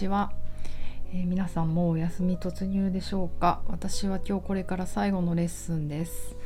[0.00, 0.32] ちは、
[1.12, 3.60] えー、皆さんもうお休み突入でしょうか？
[3.66, 6.36] 私は今日これから最後のレッスンです。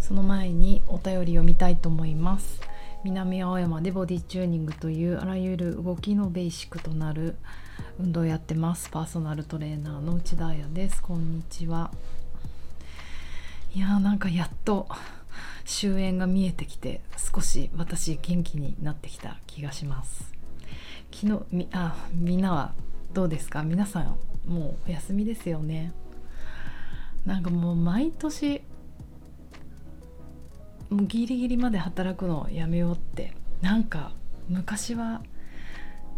[0.00, 2.60] その前にお便りを見たいと思います。
[3.04, 7.36] 南青山でボディチューニングというあらゆる動きのベーシックとなる
[8.00, 8.90] 運動をやってます。
[8.90, 11.00] パーソナルトレーナーの内田彩です。
[11.00, 11.92] こんにちは。
[13.76, 14.88] いやーなんかやっと
[15.64, 17.00] 終焉が見えてきて
[17.32, 20.36] 少し私元気になってきた気がします。
[21.12, 22.74] 昨日みあみんなは
[23.12, 23.62] どうですか？
[23.62, 25.92] 皆さんもうお休みですよね。
[27.26, 28.62] なんかもう毎年
[30.90, 33.34] もうギリギリまで働くのやめようって。
[33.60, 34.12] なんか
[34.48, 35.22] 昔は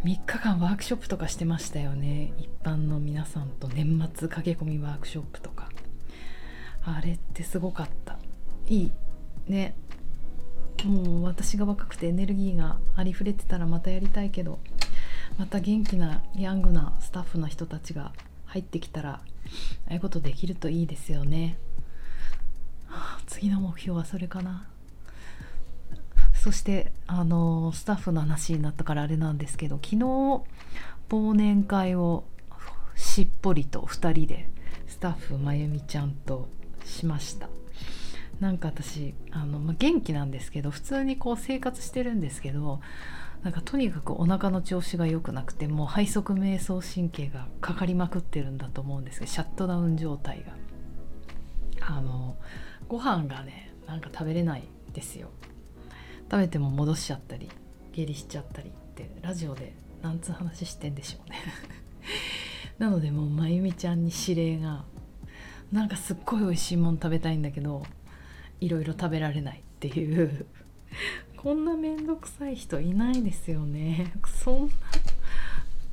[0.04, 2.32] 3日間ワークショップとかしてましたよね。
[2.38, 3.68] 一般の皆さんと。
[3.68, 5.68] 年末駆け込みワークショップとか。
[6.84, 8.18] あれってすごかった。
[8.68, 8.92] いい。
[9.48, 9.74] ね。
[10.84, 14.58] もう私が若くてエネルギーがありふれてたらまたやりたいけど
[15.38, 18.12] また元気なヤングなスタッフの人たちが
[18.46, 19.20] 入ってきたらあ
[19.90, 21.58] あいうことできるといいですよね、
[23.26, 24.66] 次の目標はそれかな。
[26.34, 29.96] そしてあのスタッフの話になったからあれなんですけど昨日
[31.10, 32.24] 忘年会を
[32.96, 34.48] しっぽりと2人で
[34.88, 36.48] スタッフまゆみちゃんと
[36.84, 37.49] しました。
[38.40, 42.80] なんか私あの、まあ、元気なんですけど普通にこう生活してるんですけど
[43.42, 50.60] なんかとにかくお腹の調子が良くなくてもう背側瞑想神経がかかりまくってるんだと思うんですけどシャットダウン状態が。
[51.82, 52.36] あの
[52.88, 55.30] ご飯がねなんか食べれないですよ。
[56.30, 57.48] 食べても戻しちゃったり
[57.92, 61.38] 下痢しちゃったりってラジオでなんつう話してんでしょうね。
[62.78, 64.84] なのでもうまゆみちゃんに指令が
[65.72, 67.84] なんかすっごい美味しいもの食べたいんだけど
[68.60, 70.46] いろいろ食べられないっていう。
[71.36, 74.12] こんなめんどくさい人いないですよね。
[74.26, 74.72] そんな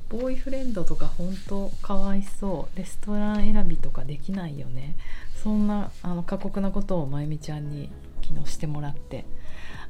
[0.08, 2.78] ボーイフレンドとか本当かわいそう。
[2.78, 4.96] レストラン選びとかできないよね。
[5.42, 7.90] そんなあの過酷なことをまゆみちゃんに
[8.22, 9.24] 昨日してもらって。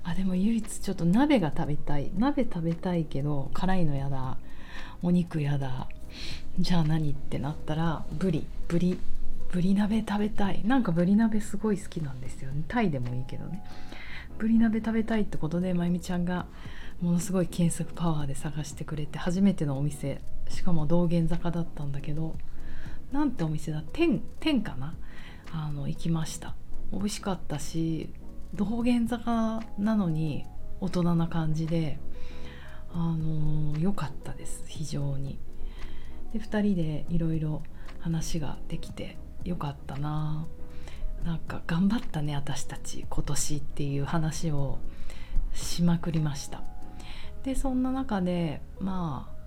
[0.05, 2.11] あでも唯一ちょっと鍋が食べたい。
[2.17, 4.39] 鍋食べたいけど辛いのやだ。
[5.03, 5.89] お肉やだ。
[6.59, 7.11] じゃあ何？
[7.11, 8.47] ってなったらブリ。
[8.67, 8.99] ブリ。
[9.51, 10.63] ブリ鍋食べたい。
[10.65, 12.65] なんかブリ鍋すごい好きなんですよね。
[12.69, 13.65] タイでもいいけどね。
[14.39, 16.47] ブリ鍋食べたいってことでまゆみちゃんが
[17.01, 22.37] ものすごい検索パワーで探してくれて初めてのお店しかも道玄坂だったんだけど
[23.11, 23.83] なんてお店だ？
[23.93, 24.95] 天天かな？
[25.53, 26.55] あの行きました。
[26.93, 28.11] 美味しかったし
[28.55, 30.45] 道玄坂なのに
[30.81, 31.99] 大人な感じで
[32.93, 34.65] あの良かったです。
[34.67, 35.39] 非常に。
[36.33, 37.63] で2人でいろいろ
[38.01, 40.47] 話ができてよかったな。
[41.25, 44.79] なんか頑張ったね私たち今年っていう話を
[45.53, 46.63] しまくりました。
[47.45, 49.39] でそんな中でまあ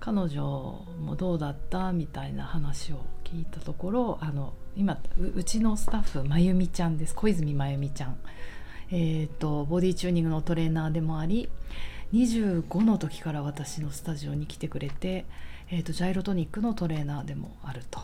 [0.00, 4.98] 彼女もどうだったみたいな話を聞いたところあの今
[5.34, 7.14] うちのスタッフまゆみちゃんです。
[7.14, 8.16] 小泉まゆみちゃん。
[8.94, 11.48] えーと、ボディチューニングのトレーナーでもあり
[12.12, 15.24] 25の時から私のスタジオに来てくれて、
[15.70, 18.00] えーとジャイロトニックのトレーナーでもあると。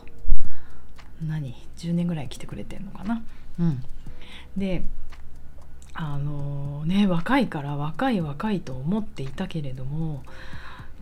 [1.26, 3.22] 何？10年ぐらい来てくれてんのかな？
[3.58, 3.82] うん。
[4.56, 4.82] で
[5.94, 10.22] あのね若いから若い若いと思っていたけれども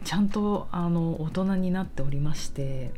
[0.05, 2.93] ちゃんとあの大人になっておりまして、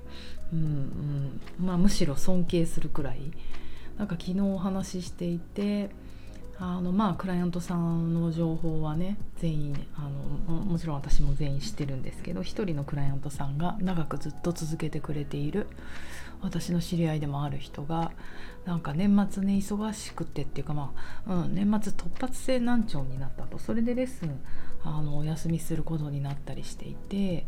[0.53, 1.67] うんうん。
[1.67, 3.21] まあ、むしろ尊敬するくらい。
[3.99, 5.91] なんか昨日お話ししていて
[6.61, 10.03] あのまあクライアントさんの情報はね全員あ
[10.51, 15.69] のもちろん私も全員知ってるんですけど1人のクライアントさんが長くずっと続けてくれている
[16.43, 18.11] 私の知り合いでもある人が
[18.65, 20.93] なんか年末ね忙しくてっていうかま
[21.27, 24.41] あ、うん、年末突発性難聴になったとそれでレッスン
[24.85, 27.47] あのお休みすることになったりしていて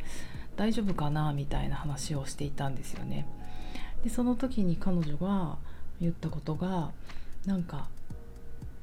[0.56, 3.27] 大丈夫かなみたいな話をしていたんですよね。
[4.04, 5.56] でその時に彼女が
[6.00, 6.91] 言ったことが
[7.47, 7.88] なんか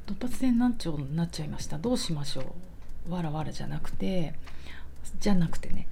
[0.08, 1.78] 突発性難聴になっちゃいました。
[1.78, 2.56] どうしましょ
[3.10, 3.12] う。
[3.12, 4.34] わらわらじゃなくて
[5.20, 5.88] じゃなくてね。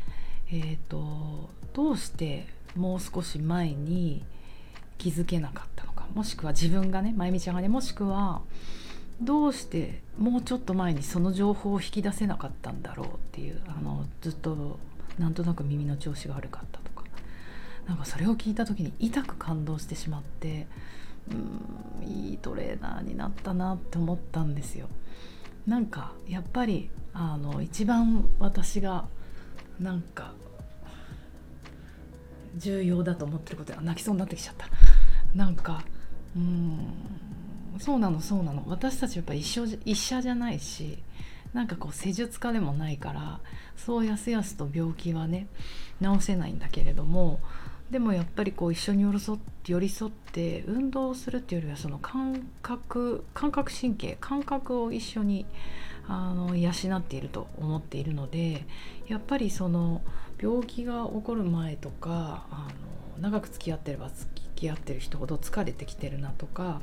[0.50, 2.48] えっ、ー、とどうして
[2.78, 4.24] もう少し前に
[4.98, 6.08] 気づけなかったのか。
[6.14, 8.42] もしくは自分がねまゆみちゃんがねもしくは
[9.22, 14.80] どうしてもうちょっと前にその情報を引き出せなかったんだろうっていうあのずっと
[15.20, 17.04] なんとなく耳の調子が悪かったとか。
[17.86, 20.68] なんかそれを聞いた時に痛く感動してしまって
[21.32, 24.88] うんいいトレーナーになったなって思ったんですよ。
[25.66, 29.08] なんかやっぱりあの一番私が
[29.80, 30.34] なんか
[32.58, 34.68] 重要だと思ってることは泣きそうになってきちゃった
[35.34, 35.84] なんか
[36.36, 36.94] うん
[37.80, 41.00] そうなのそうなの私たちやっぱ一緒医者じゃないし
[41.54, 43.40] なんかこう施術家でもないから
[43.76, 45.48] そうやすやすと病気はね
[46.02, 47.40] 治せないんだけれども
[47.92, 55.46] でもやっぱりこう一緒に寄り添って寄り添って運動するっていうよりはその感覚感覚神経感覚を一緒に
[56.08, 58.66] あの養っていると思っているので
[59.08, 60.02] やっぱりその
[60.40, 62.68] 病気が起こる前とかあ
[63.18, 66.82] の長く付き合ってれば付き合ってる人ほど疲れてきてるなとか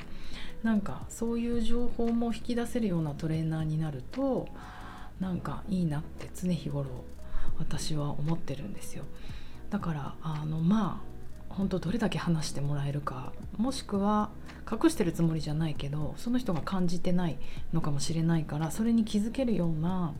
[0.61, 4.47] なんかそういう情報も引き出せるようなトレーナーになると
[5.19, 6.89] なんかいいなって常日頃
[7.59, 9.03] 私は思ってるんですよ。
[9.73, 14.29] だからあのまあ本当どれだけ話してもらえるかもしくは
[14.71, 17.39] 隠してるつもりじゃないけどその人が感じてない
[17.73, 20.13] のかもしれないからそれに気づけるような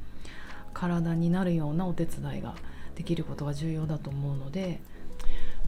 [0.74, 2.56] 体になるようなお手伝いが
[2.96, 4.82] できることが重要だと思うので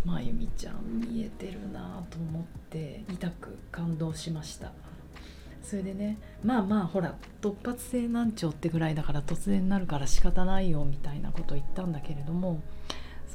[0.04, 4.72] まゆみちゃん見えてるなと思って痛く感動しました。
[5.62, 12.62] それでねまあまあほら突発性難聴ってぐらいだから突然なるから仕方ないよみたいなこと言ったんだけれども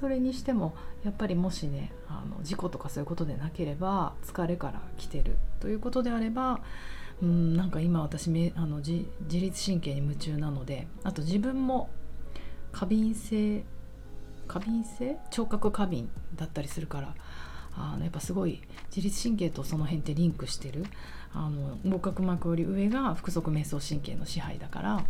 [0.00, 0.74] それにしても
[1.04, 6.60] やっぱりもしねあの事故とかそういうことでなければ疲れから来てるということであれば
[7.22, 11.90] うんなんか今私あの自律神経に夢中なのであと自分も
[12.72, 13.64] 過敏性
[14.48, 15.16] 過敏性？
[15.30, 17.14] 聴覚過敏だったりするから
[17.76, 18.60] あのやっぱすごい
[18.94, 20.84] 自律神経とその辺ってリンクしてる
[21.32, 25.04] あの横隔膜より上が腹側瞑想神経の支配だから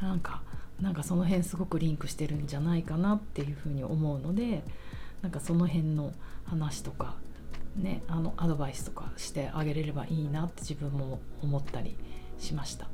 [0.00, 0.42] なんか
[0.80, 4.62] なんかその辺すごくリンクしてるんじゃないかなっていうふうに思うので
[5.22, 6.12] なんかその辺の
[6.44, 7.16] 話とか
[7.76, 11.96] ねあのアドバイスとかしてあげれればいいなって自分も思ったり
[12.38, 12.88] しました。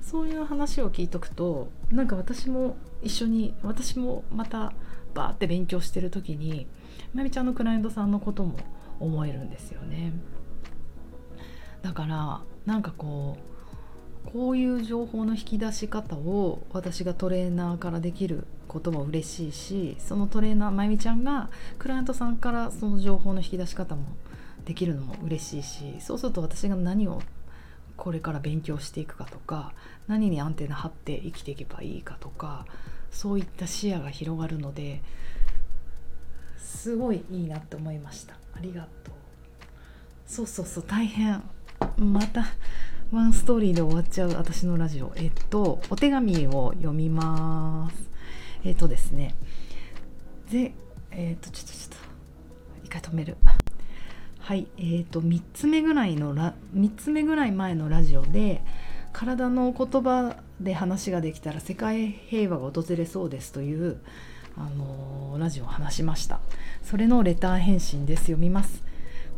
[0.00, 4.72] そういう話を聞いとくとなんか私も一緒に私もまた
[5.14, 6.66] バーって勉強してる時に
[7.14, 8.58] まみちゃんのクライアントさんのことも
[9.00, 10.12] 思えるんですよね。
[11.82, 13.53] だからなんかこう
[14.32, 24.04] こういう情報の引き出し方を私がトレーナーからできることも嬉しいしそのトレーナーまゆみちゃんがクライアントさんからその情報の引き出し方も
[24.64, 27.22] できるのも嬉しいしそうすると私が何を
[27.96, 29.72] これから勉強していくかとか
[30.08, 32.66] 何にアンテナ張って生きていけばいいかとか
[33.10, 35.00] そういった視野が広がるので
[36.84, 38.34] すごいいいなって思いました。
[38.52, 39.14] ありがとう。
[40.26, 41.42] そうそうそう大変。
[41.96, 42.44] また
[43.14, 45.12] ワンストーリーで終わっちゃう私のラジオ。
[45.14, 48.10] えっとお手紙を読みます。
[48.64, 49.36] えっとですね。
[50.50, 50.74] で
[51.12, 51.96] えっとちょっとちょっと
[52.82, 53.36] 一回止める。
[54.40, 58.64] はいえーと、と3つ目ぐらいのラ3つ目ぐらい前のラジオで
[59.12, 64.00] 体の言葉で話ができたら世界平和が訪れそうですという、
[64.56, 66.40] あのー、ラジオを話しました。
[66.82, 68.22] それのレター返信です。
[68.22, 68.82] 読みます。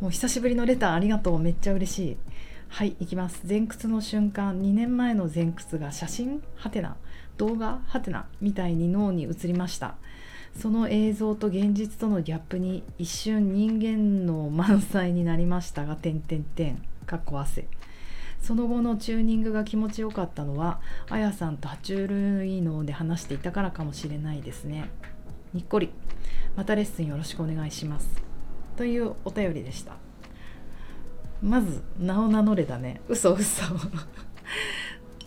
[0.00, 1.38] もう久しぶりのレターありがとう。
[1.38, 2.16] めっちゃ嬉しい。
[2.68, 3.40] はいいきます。
[3.48, 6.96] 前屈の瞬間2年前の前屈が写真はてな
[7.38, 9.94] 動画はてなみたいに脳に映りました。
[10.58, 17.66] その映像と現実とのギャップに一瞬人間の満載になりましたが点点点かっこ汗。
[18.42, 24.90] その後のチューニングが気持ちよかったのはあやさんと爬虫類脳で話していたからかもしれないですね。
[25.54, 25.90] にっこり。
[26.56, 28.08] またレッスンよろしくお願いします。
[28.76, 30.05] というお便りでした。
[31.46, 33.00] まず名を名乗れだね。
[33.08, 33.62] 嘘嘘。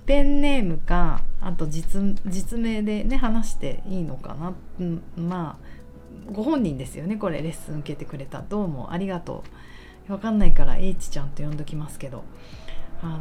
[0.06, 8.42] ペンネームかあと実実名でね話していいのかな、うん、まあご本人ですよねこれレッスン受けてくれた。
[8.42, 9.44] どうもありがと
[10.10, 10.12] う。
[10.12, 12.24] わかんないから H ちゃんと呼んどきますけど。
[13.02, 13.18] あの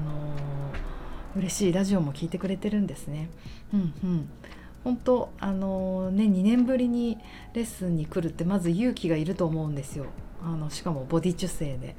[1.37, 3.31] ー、嬉しいラジオも聞いてくれてるんですね。
[3.73, 4.29] うんうん。
[4.83, 7.19] 本当あのー、ね2年ぶりに
[7.55, 10.07] レッスンに来るってまず勇気がいると思うんですよ。
[10.43, 11.97] あのしかもボディ中性で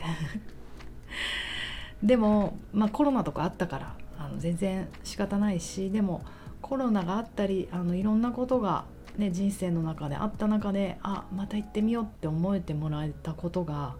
[2.03, 6.23] でも、まあ、コロナとかあったからあの全然仕方ないしでも
[6.61, 8.85] コロナがあったりあのいろんなことが、
[9.17, 13.95] ね、人生の中であった中であまた行ってみようって思えてもらえたことが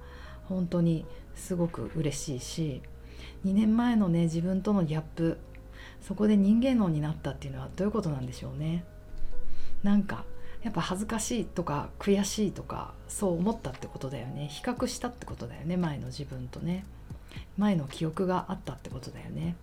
[0.46, 2.82] 本当にすごく嬉しいし
[3.46, 5.38] 2年前のね自分とのギャップ
[6.02, 8.84] そこで人間脳になったっていうのはどういうことなんでしょうね。
[9.84, 10.26] なんか
[10.64, 14.48] やっぱ恥ずかしいとか悔しいとかそう思ったってことだよね。
[14.48, 16.86] 比較したってことだよね前の自分とね。
[17.58, 19.56] 前の記憶があったってことだよね。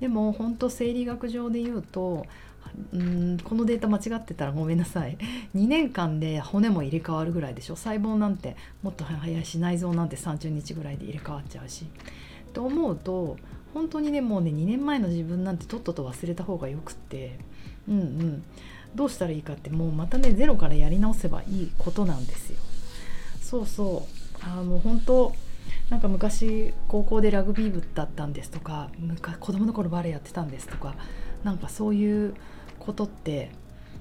[0.00, 2.24] でも本当生理学上で言うと
[2.92, 5.16] うんこのデータ間違ってたらごめんなさい。
[5.54, 7.76] 2年間で骨も入れ替わるぐらいでしょ。
[7.76, 11.86] 細胞なんてもっと早いし内臓なんて30日ぐらいで入れ替わっちゃうし。
[12.52, 13.36] と思うと
[13.74, 17.38] 本当にねもうね2年前の自分なんてとっとと忘れた方がよくって。
[17.88, 18.42] うんうん。
[18.94, 22.58] どうしたらいいかってもうまたねゼロからやり直せばいいことなんですよ。
[23.40, 24.44] そうそう。
[24.44, 25.34] あの本当
[25.88, 30.94] なんか昔高校でラグビー部だったんですとか昔子供の頃バレエやってたんですとか
[31.44, 32.34] なんかそういう
[32.78, 33.50] ことって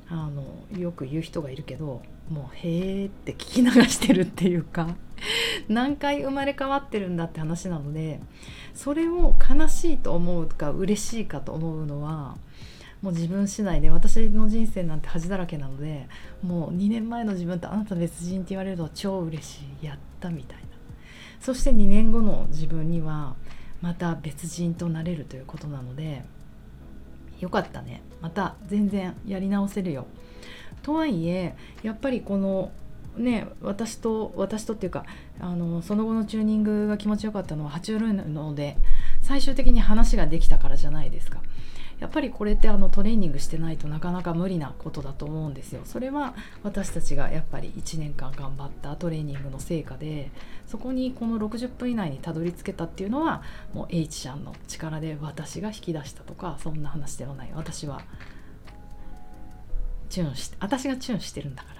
[0.09, 0.43] あの
[0.77, 4.95] よく言う人がいるけどもうへーって聞き流してるっていうか
[5.67, 8.19] 何回生まれ変わってるんだって話なので
[8.73, 12.37] それを悲しいと思うか嬉しいかと思うのは
[13.01, 16.07] もう自分次第で私の人生なんて恥だらけなので
[16.43, 20.68] もう2年前の自分とあなた別人って言われると超嬉しいやったみたいな。
[21.39, 23.35] そして2年後の自分には
[23.81, 26.23] また別人となれるということなので
[27.39, 28.01] よかったね。
[28.21, 30.05] また全然やり直せるよ。
[30.81, 32.71] とはいえやっぱりこの
[33.17, 35.05] ね私と私とっていうか
[35.39, 38.77] あのその後のチューニングが気持ちよかったのは爬虫類なので
[39.21, 41.39] 最終的に話ができたからじゃないですか。
[41.99, 45.81] やっぱりこれってあのトレーニングしてないとなかなか無理なことだと思うんですよ。
[45.83, 50.31] それは私たちがやっぱり1年間頑張ったトレーニングの成果で
[50.65, 58.01] そこにこの60分以内にたどり着けたっていうのはもう H ちゃんの力で私が引き出したとかそんな話ではない私は
[60.09, 61.79] チューンして私がチューンしてるんだから。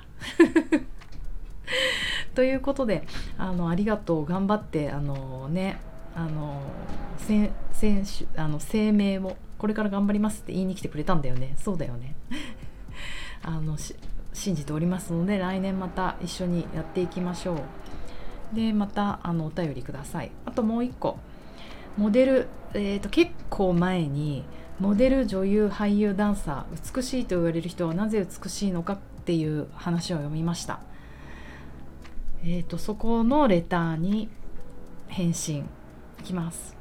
[2.36, 3.08] ということで
[3.38, 5.80] あのありがとう頑張ってあのね
[6.16, 6.62] あの
[7.28, 7.52] 選
[8.04, 11.56] 手あの声明をこれから頑張りますって言いに来てくれたんだよね。
[11.58, 12.16] そうだよね。
[13.44, 13.78] あの
[14.34, 17.56] 信じておりますので来年また一緒にやっていきましょ
[18.54, 18.56] う。
[18.56, 20.32] でまたあのお便りください。
[20.46, 21.20] あともう一個。
[21.98, 24.46] モデル、えーと、結構前に
[24.80, 30.80] モデル女優俳優ダンサー美しいと言われる人はなぜ美しいのかっていう話を読みました。
[32.44, 34.30] えーとそこのレターに
[35.10, 35.66] 返信。
[36.20, 36.79] いきます。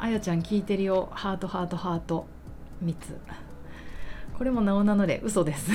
[0.00, 1.08] あやちゃん聞いてるよ。
[1.10, 2.26] ハートハートハート。
[2.84, 3.18] 3つ。
[4.36, 5.72] これも名を名乗れ嘘です。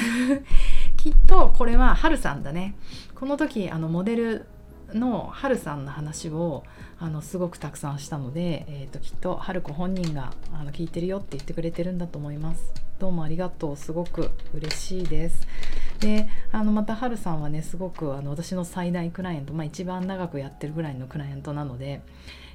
[0.95, 2.75] きっとこれははるさんだね。
[3.15, 4.45] この時あのモデル
[4.93, 6.63] のはるさんの話を
[6.99, 12.71] あのすごくたくさんしたので、えーと、きっと春子本人があの聞いてるよって言ってくれてるんだと思います。
[12.99, 15.45] どうもありがとうすごく嬉しいです。
[15.99, 22.01] であのまたはるさんはねすごくあの私の最大クライアント、まあ、一番長くやってるぐらいのクライアントなので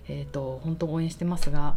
[0.09, 1.77] えーと、本当応援してますが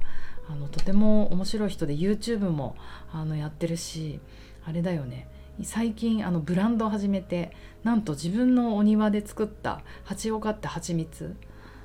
[0.50, 2.76] あのとても面白い人で YouTube も
[3.12, 4.20] あのやってるし
[4.66, 5.28] あれだよね。
[5.64, 7.52] 最近あのブランドを始めて
[7.84, 11.36] なんと自分のお庭で作った蜂を飼って蜂蜜。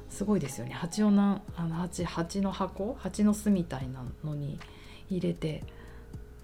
[0.08, 0.72] すごいですよね。
[0.72, 2.96] 蜂をなあの蜂蜂の箱？
[3.00, 4.60] 蜂の巣みたいなのに
[5.10, 5.64] 入れて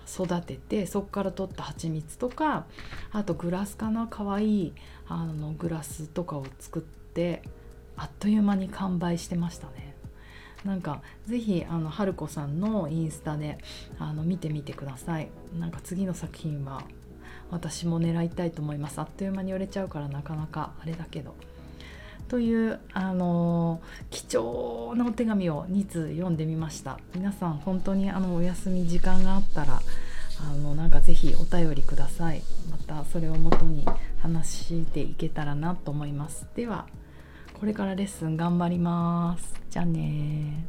[0.06, 2.66] 育ててそこから取った蜂蜜とか
[3.12, 4.08] あとグラスかな？
[4.08, 4.72] かわいい
[5.06, 7.42] あのグラスとかを作って
[7.96, 9.91] あっという間に完売してましたね。
[10.64, 13.58] なんかぜひあの春子さんのインスタで
[13.98, 15.28] あの見てみてください。
[15.58, 16.82] なんか次の作品は
[17.50, 18.98] 私も狙いたいと思います。
[19.00, 21.34] あっという間に売れちゃうからなかなかあれだけど。
[22.28, 26.98] というあの貴重なお手紙を2通読んでみました。
[27.14, 29.82] 皆さん本当にあのお休み時間があったら
[30.40, 32.42] あのなんかぜひお便りください。
[32.70, 33.84] またそれをもとに
[34.20, 36.46] 話していけたらなと思います。
[36.54, 36.86] では
[37.62, 39.54] これからレッスン頑張ります。
[39.70, 40.66] じゃあね